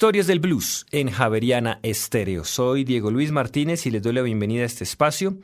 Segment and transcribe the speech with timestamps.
[0.00, 2.44] Historias del Blues en Javeriana Estéreo.
[2.44, 5.36] Soy Diego Luis Martínez y les doy la bienvenida a este espacio.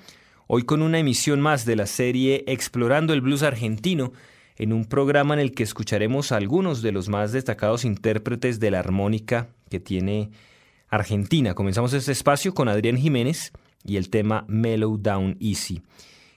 [0.47, 4.15] Hoy con una emisión más de la serie Explorando el Blues Argentino,
[4.57, 8.71] en un programa en el que escucharemos a algunos de los más destacados intérpretes de
[8.71, 10.31] la armónica que tiene
[10.89, 11.53] Argentina.
[11.53, 13.53] Comenzamos este espacio con Adrián Jiménez
[13.85, 15.83] y el tema Mellow Down Easy.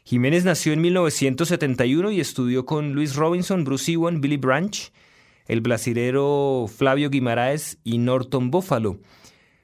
[0.03, 4.91] Jiménez nació en 1971 y estudió con Luis Robinson, Bruce Ewan, Billy Branch,
[5.49, 8.99] el brasilero Flavio Guimaraes y Norton Buffalo.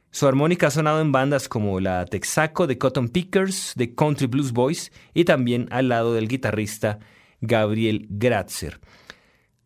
[0.09, 4.51] Su armónica ha sonado en bandas como la Texaco de Cotton Pickers, de Country Blues
[4.51, 6.99] Boys y también al lado del guitarrista
[7.39, 8.79] Gabriel Gratzer,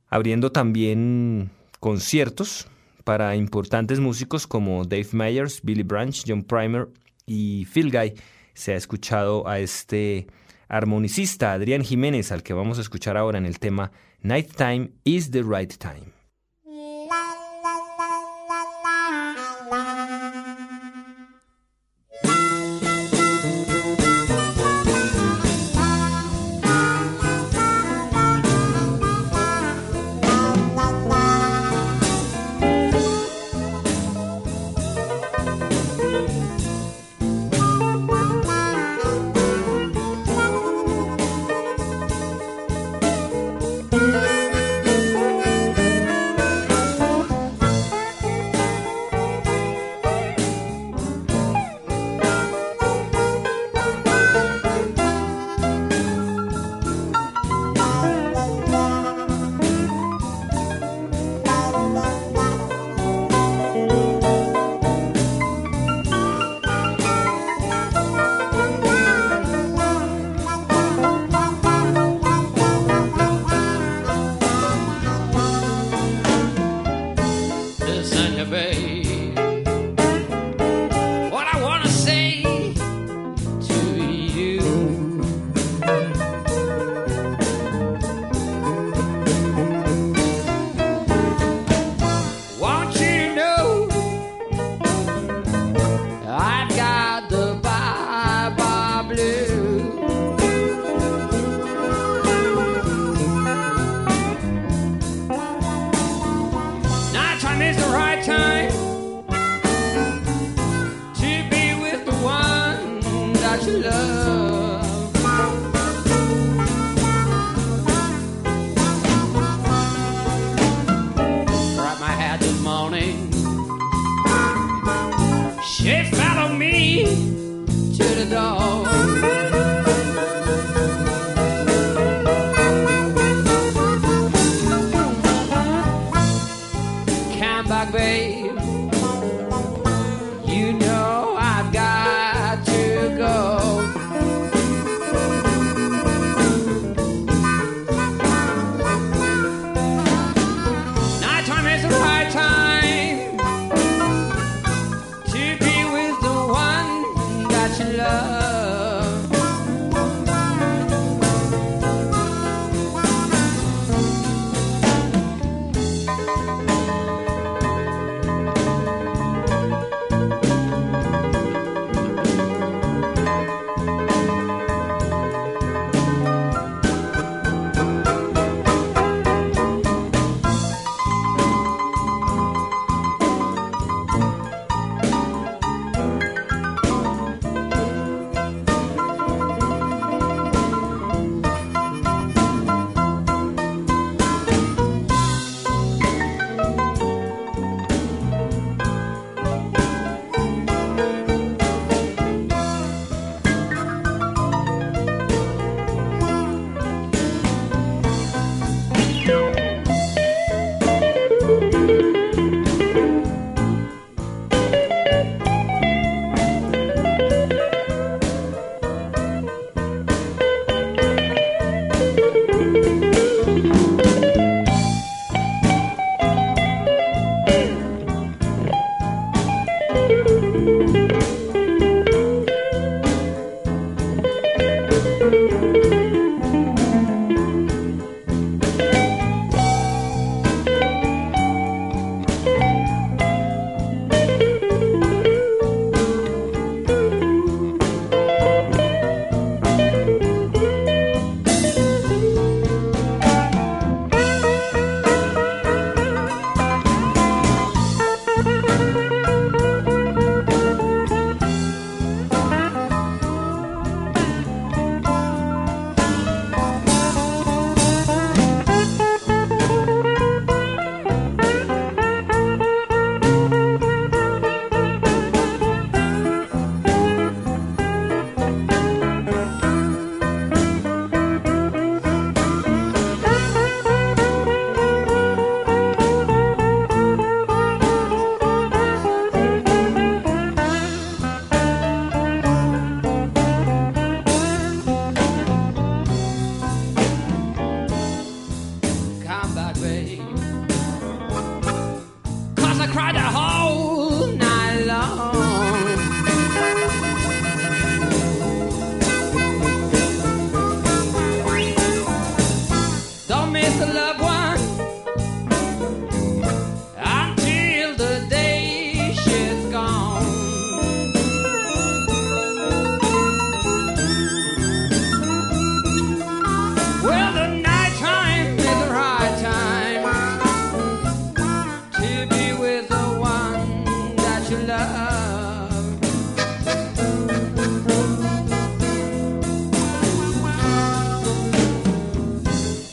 [0.10, 2.68] abriendo también conciertos
[3.06, 6.90] para importantes músicos como Dave Meyers, Billy Branch, John Primer
[7.26, 8.14] y Phil Guy.
[8.54, 10.28] Se ha escuchado a este
[10.68, 13.92] armonicista Adrián Jiménez, al que vamos a escuchar ahora en el tema
[14.22, 16.12] Nighttime is the Right Time.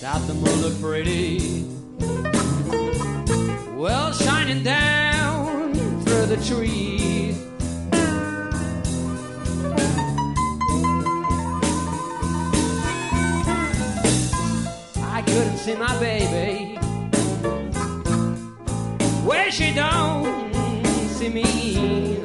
[0.06, 1.64] South of look pretty.
[3.75, 7.42] Well, shining down through the trees.
[15.02, 16.76] I couldn't see my baby.
[19.25, 20.54] where she don't
[21.16, 22.15] see me.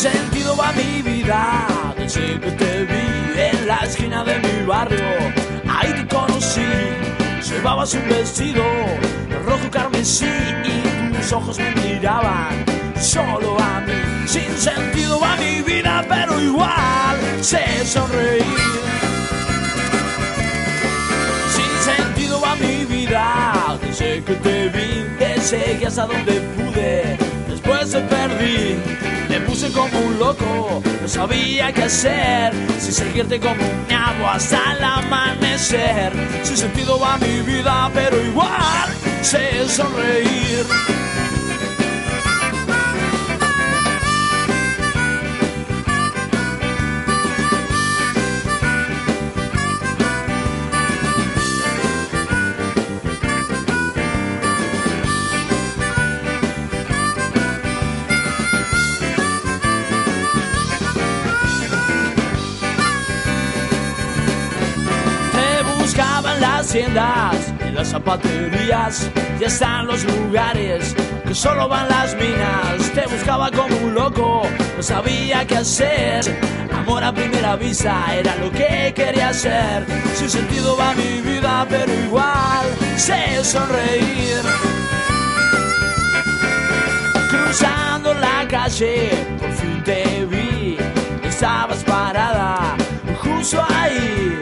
[0.00, 1.66] Sentido va mi vida,
[1.98, 5.04] desde que te vi en la esquina de mi barrio.
[5.68, 6.64] Ahí te conocí,
[7.46, 8.64] llevabas un vestido
[9.44, 10.24] rojo carmesí
[10.64, 12.64] y tus ojos me miraban
[12.98, 13.92] solo a mí.
[14.26, 18.44] Sin sentido va mi vida, pero igual sé sonreír.
[21.56, 27.18] Sin sentido va mi vida, desde que te vi, te seguí hasta donde pude.
[27.48, 28.78] Después te perdí,
[29.72, 32.52] como un loco, no sabía qué hacer.
[32.78, 36.12] Si seguirte como un ñabo hasta el amanecer.
[36.42, 38.88] Sin sentido va mi vida, pero igual
[39.22, 40.99] sé sonreír.
[66.70, 69.10] Buscaba en las zapaterías
[69.40, 70.94] y hasta en los lugares
[71.26, 72.92] que solo van las minas.
[72.94, 74.42] Te buscaba como un loco,
[74.76, 76.38] no sabía qué hacer.
[76.72, 79.84] Amor a primera vista era lo que quería hacer.
[80.14, 84.40] Sin sentido va mi vida, pero igual sé sonreír.
[87.30, 89.10] Cruzando la calle,
[89.40, 90.76] por fin te vi.
[91.24, 92.76] Estabas parada,
[93.22, 94.38] justo ahí,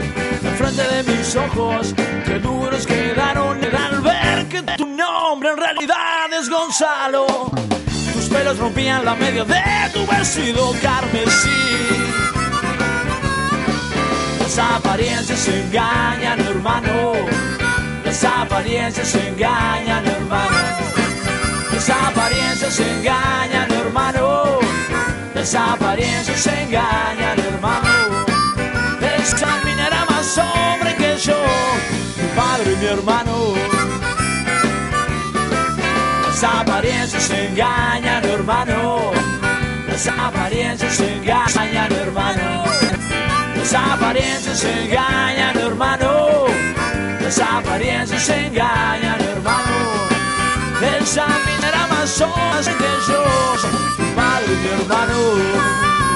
[0.78, 1.94] de mis ojos.
[2.24, 7.26] Qué duros quedaron al ver que tu nombre en realidad es Gonzalo.
[8.12, 11.48] Tus pelos rompían la media de tu vestido carmesí.
[14.40, 17.12] Las apariencias engañan, hermano.
[18.04, 20.58] Las apariencias engañan, hermano.
[21.72, 24.58] Las apariencias engañan, hermano.
[25.34, 27.47] Las apariencias engañan, hermano.
[32.78, 33.54] Mi hermano.
[36.26, 39.12] Las apariencias engañan, hermano.
[39.88, 42.64] Las apariencias engañan, hermano.
[43.56, 46.46] Las apariencias engañan, hermano.
[47.20, 49.76] Las apariencias engañan, hermano.
[51.00, 53.24] Esa mina era más hombre que yo,
[53.98, 56.07] y mi hermano.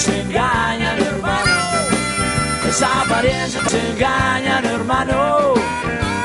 [0.00, 1.54] Apariencias engañan, hermano.
[2.64, 5.54] Las apariencias engañan, hermano.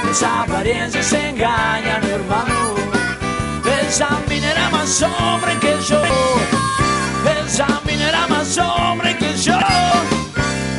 [0.05, 2.75] Las apariencias engañan, hermano.
[4.29, 6.01] Era más hombre que yo.
[7.25, 9.53] Era más hombre que yo.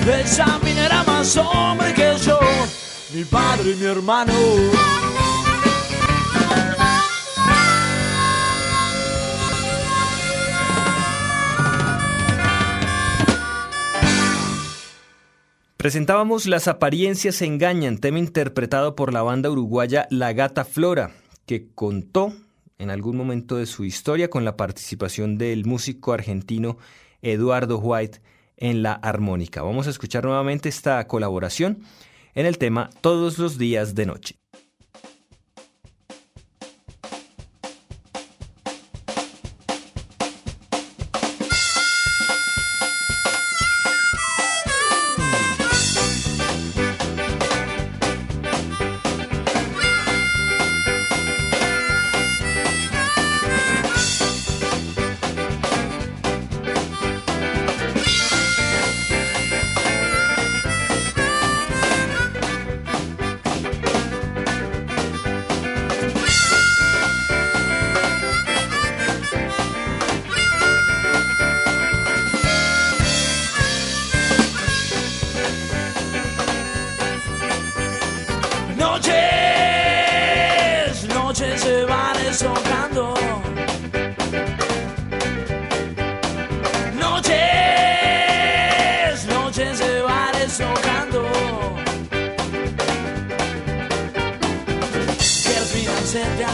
[0.07, 2.39] Era más hombre que yo.
[3.13, 4.33] Mi padre y mi hermano.
[15.87, 21.13] Presentábamos Las apariencias engañan, tema interpretado por la banda uruguaya La Gata Flora,
[21.47, 22.33] que contó
[22.77, 26.77] en algún momento de su historia con la participación del músico argentino
[27.23, 28.21] Eduardo White
[28.57, 29.63] en la armónica.
[29.63, 31.85] Vamos a escuchar nuevamente esta colaboración
[32.35, 34.41] en el tema Todos los días de noche.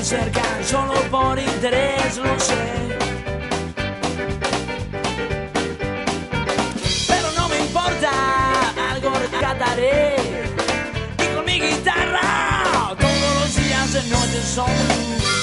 [0.02, 2.54] cerca, solo por interés lo sé.
[7.06, 8.10] Pero no me importa,
[8.90, 10.16] algo rescataré.
[11.18, 15.41] Y con mi guitarra, todos los días de noche son.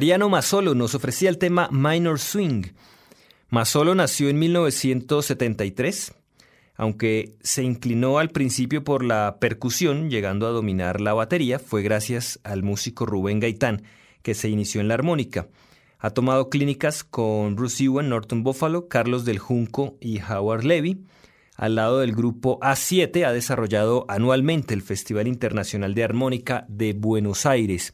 [0.00, 2.62] Mariano Mazzolo nos ofrecía el tema Minor Swing.
[3.50, 6.14] Mazzolo nació en 1973,
[6.74, 12.40] aunque se inclinó al principio por la percusión, llegando a dominar la batería, fue gracias
[12.44, 13.82] al músico Rubén Gaitán,
[14.22, 15.48] que se inició en la armónica.
[15.98, 21.04] Ha tomado clínicas con Bruce Ewan, Norton Buffalo, Carlos del Junco y Howard Levy.
[21.56, 27.44] Al lado del grupo A7 ha desarrollado anualmente el Festival Internacional de Armónica de Buenos
[27.44, 27.92] Aires.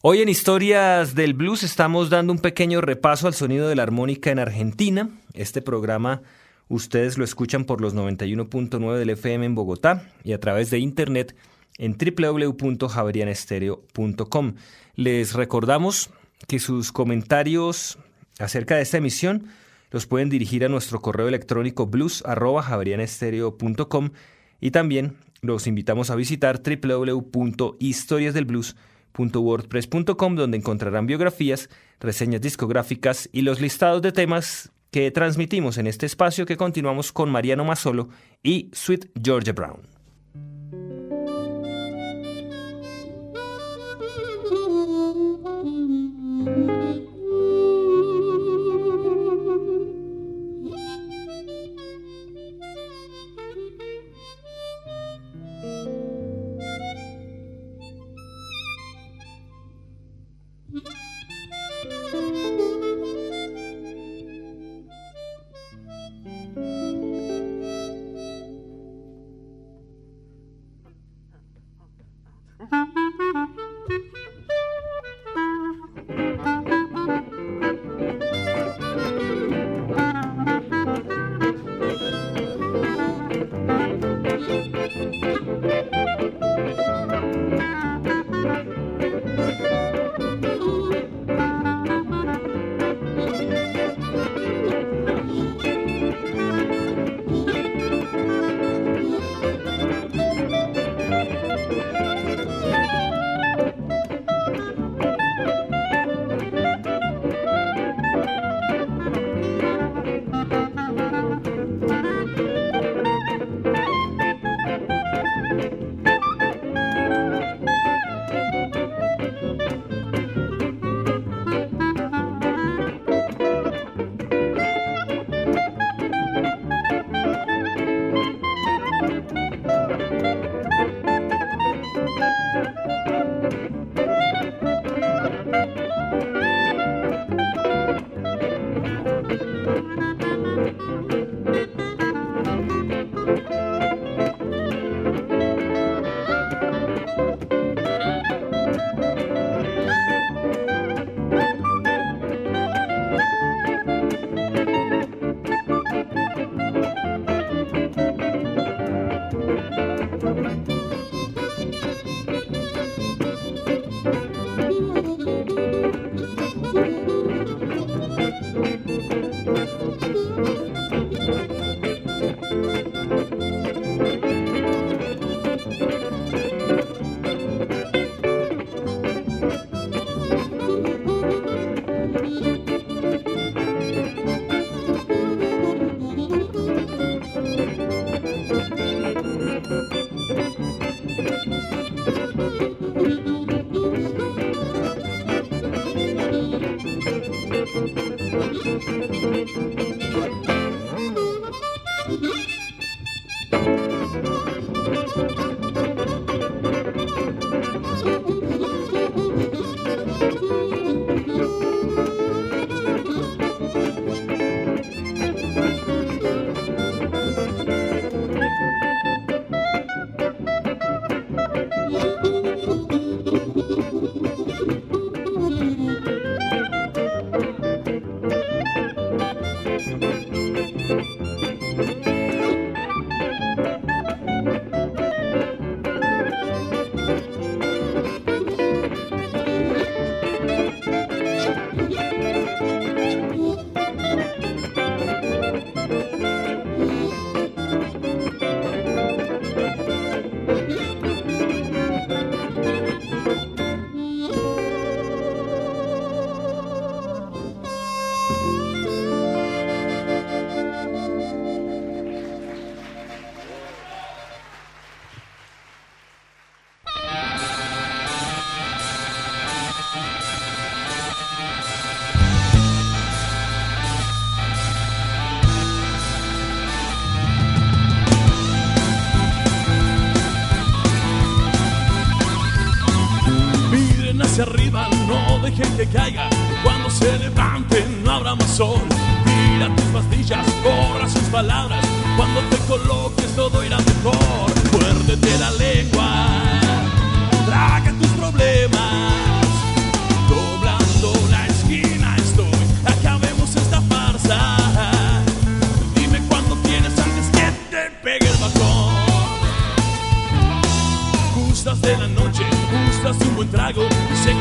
[0.00, 4.30] Hoy en Historias del Blues estamos dando un pequeño repaso al sonido de la armónica
[4.30, 5.10] en Argentina.
[5.34, 6.22] Este programa
[6.68, 11.34] ustedes lo escuchan por los 91.9 del FM en Bogotá y a través de internet
[11.78, 14.54] en www.javerianestereo.com.
[14.94, 16.10] Les recordamos
[16.46, 17.98] que sus comentarios
[18.38, 19.48] acerca de esta emisión
[19.90, 24.10] los pueden dirigir a nuestro correo electrónico blues.javerianestereo.com
[24.60, 31.68] y también los invitamos a visitar www.historiasdelblues.com www.wordpress.com donde encontrarán biografías,
[32.00, 37.30] reseñas discográficas y los listados de temas que transmitimos en este espacio que continuamos con
[37.30, 38.08] Mariano Mazzolo
[38.42, 39.98] y Sweet Georgia Brown.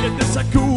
[0.08, 0.77] Get this a cool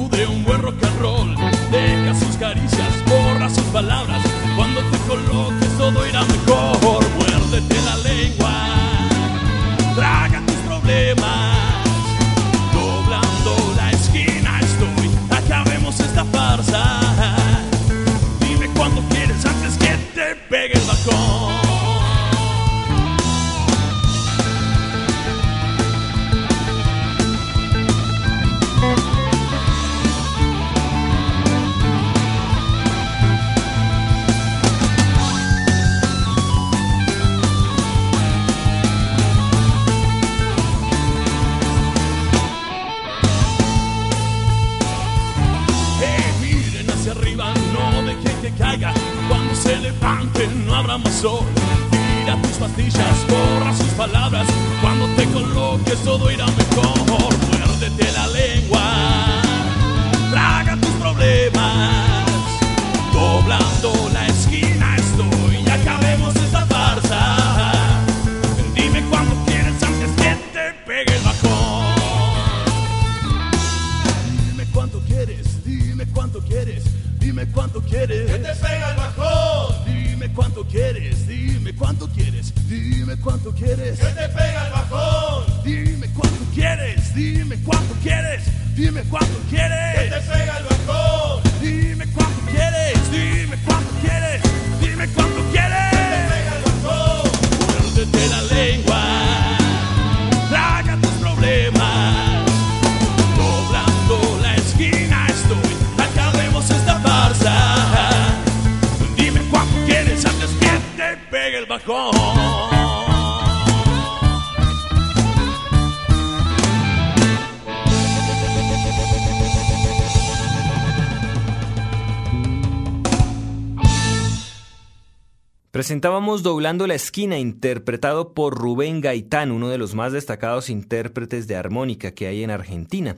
[125.91, 131.57] presentábamos Doblando la Esquina, interpretado por Rubén Gaitán, uno de los más destacados intérpretes de
[131.57, 133.17] armónica que hay en Argentina.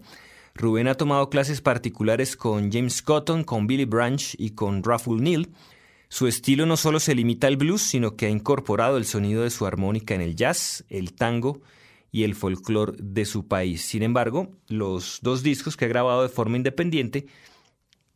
[0.55, 5.51] Rubén ha tomado clases particulares con James Cotton, con Billy Branch y con Raffle Neal.
[6.09, 9.51] Su estilo no solo se limita al blues, sino que ha incorporado el sonido de
[9.51, 11.61] su armónica en el jazz, el tango
[12.11, 13.83] y el folclore de su país.
[13.83, 17.27] Sin embargo, los dos discos que ha grabado de forma independiente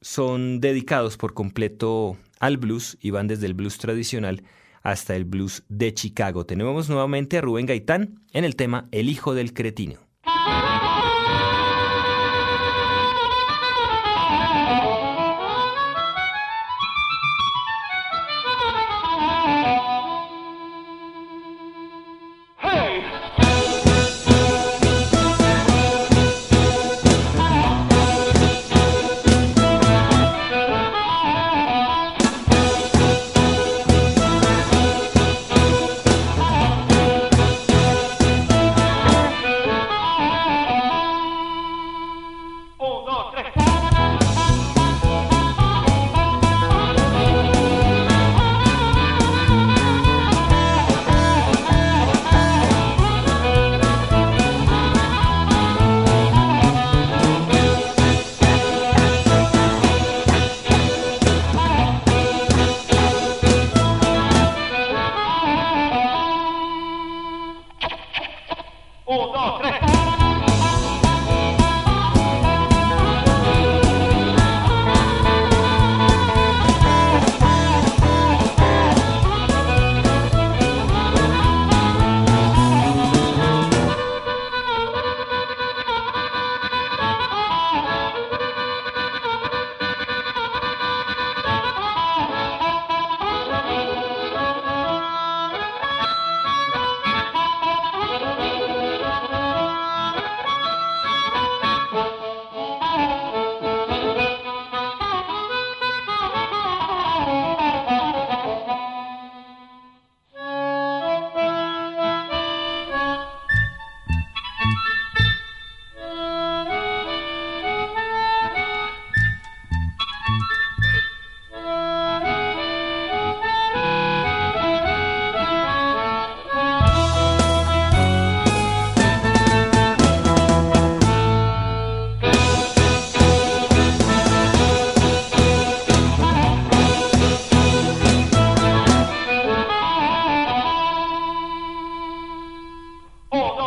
[0.01, 4.42] son dedicados por completo al blues y van desde el blues tradicional
[4.82, 6.47] hasta el blues de Chicago.
[6.47, 9.99] Tenemos nuevamente a Rubén Gaitán en el tema El hijo del cretino.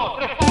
[0.10, 0.49] Otro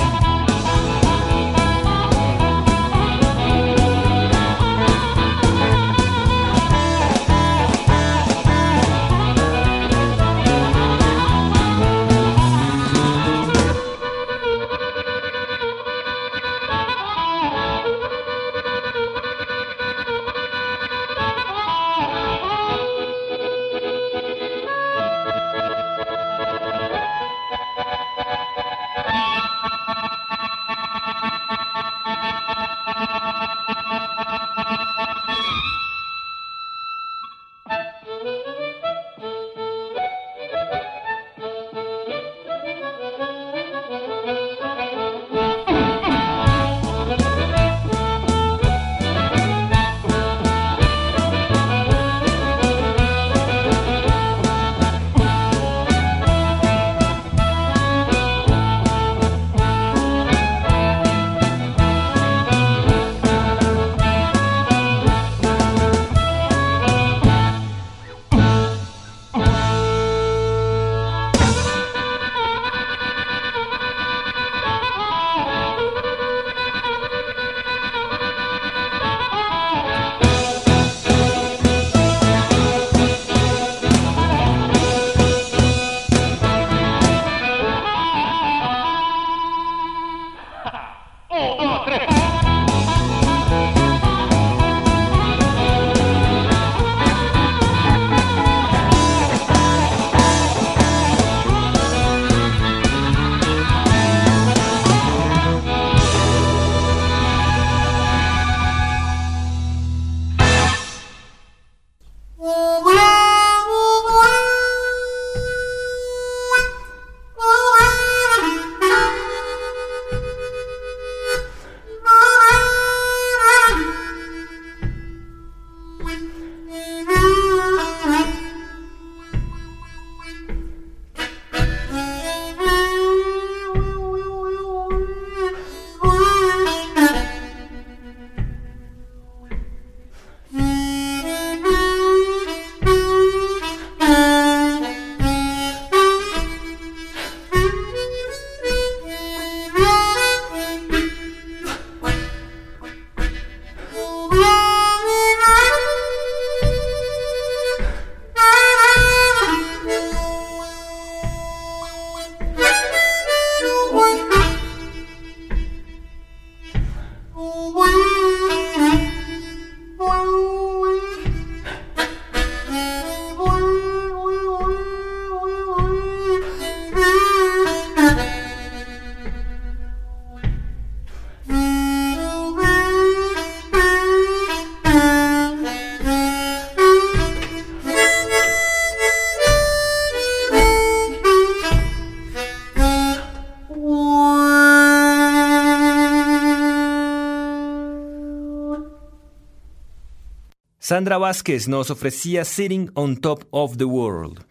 [200.80, 204.44] Sandra Vázquez nos ofrecía Sitting on Top of the World.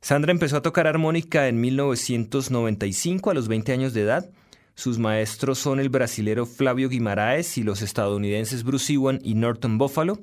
[0.00, 4.30] Sandra empezó a tocar armónica en 1995 a los 20 años de edad.
[4.76, 10.20] Sus maestros son el brasilero Flavio Guimaraes y los estadounidenses Bruce Ewan y Norton Buffalo,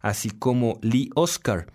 [0.00, 1.66] así como Lee Oscar.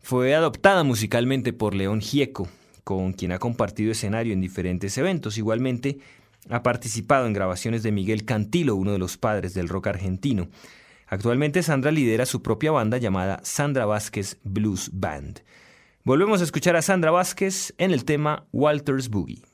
[0.00, 2.48] Fue adoptada musicalmente por León Gieco,
[2.82, 5.36] con quien ha compartido escenario en diferentes eventos.
[5.36, 5.98] Igualmente,
[6.48, 10.48] ha participado en grabaciones de Miguel Cantilo, uno de los padres del rock argentino.
[11.14, 15.42] Actualmente Sandra lidera su propia banda llamada Sandra Vázquez Blues Band.
[16.02, 19.44] Volvemos a escuchar a Sandra Vázquez en el tema Walter's Boogie.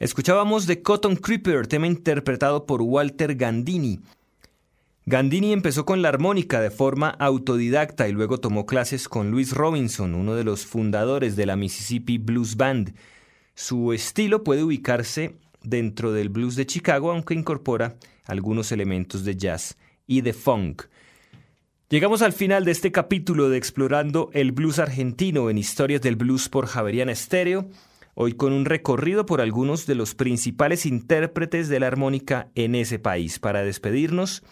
[0.00, 4.00] Escuchábamos The Cotton Creeper, tema interpretado por Walter Gandini.
[5.04, 10.14] Gandini empezó con la armónica de forma autodidacta y luego tomó clases con Louis Robinson,
[10.14, 12.94] uno de los fundadores de la Mississippi Blues Band.
[13.54, 19.76] Su estilo puede ubicarse dentro del blues de Chicago, aunque incorpora algunos elementos de jazz
[20.06, 20.84] y de funk.
[21.90, 26.48] Llegamos al final de este capítulo de Explorando el Blues Argentino en Historias del Blues
[26.48, 27.68] por Javeriana Estéreo,
[28.14, 32.98] hoy con un recorrido por algunos de los principales intérpretes de la armónica en ese
[32.98, 33.38] país.
[33.38, 34.42] Para despedirnos,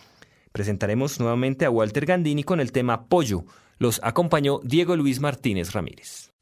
[0.53, 3.45] presentaremos nuevamente a Walter Gandini con el tema Pollo.
[3.79, 6.33] Los acompañó Diego Luis Martínez Ramírez.